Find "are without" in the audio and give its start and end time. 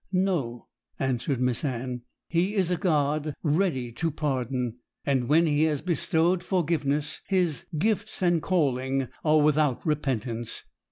9.23-9.85